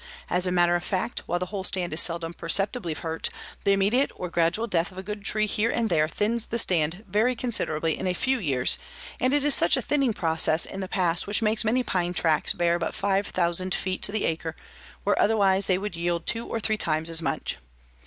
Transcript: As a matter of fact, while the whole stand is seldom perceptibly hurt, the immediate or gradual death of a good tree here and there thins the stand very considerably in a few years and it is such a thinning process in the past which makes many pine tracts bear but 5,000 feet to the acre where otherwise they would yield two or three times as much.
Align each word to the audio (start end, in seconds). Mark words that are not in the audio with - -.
As 0.31 0.47
a 0.47 0.51
matter 0.51 0.75
of 0.75 0.83
fact, 0.83 1.19
while 1.27 1.37
the 1.37 1.45
whole 1.53 1.63
stand 1.63 1.93
is 1.93 2.01
seldom 2.01 2.33
perceptibly 2.33 2.95
hurt, 2.95 3.29
the 3.65 3.71
immediate 3.73 4.09
or 4.15 4.31
gradual 4.31 4.65
death 4.65 4.91
of 4.91 4.97
a 4.97 5.03
good 5.03 5.23
tree 5.23 5.45
here 5.45 5.69
and 5.69 5.91
there 5.91 6.07
thins 6.07 6.47
the 6.47 6.57
stand 6.57 7.05
very 7.07 7.35
considerably 7.35 7.99
in 7.99 8.07
a 8.07 8.15
few 8.15 8.39
years 8.39 8.79
and 9.19 9.31
it 9.31 9.43
is 9.43 9.53
such 9.53 9.77
a 9.77 9.79
thinning 9.83 10.13
process 10.13 10.65
in 10.65 10.79
the 10.79 10.87
past 10.87 11.27
which 11.27 11.43
makes 11.43 11.63
many 11.63 11.83
pine 11.83 12.15
tracts 12.15 12.53
bear 12.53 12.79
but 12.79 12.95
5,000 12.95 13.75
feet 13.75 14.01
to 14.01 14.11
the 14.11 14.25
acre 14.25 14.55
where 15.03 15.21
otherwise 15.21 15.67
they 15.67 15.77
would 15.77 15.95
yield 15.95 16.25
two 16.25 16.47
or 16.47 16.59
three 16.59 16.77
times 16.77 17.11
as 17.11 17.21
much. 17.21 17.57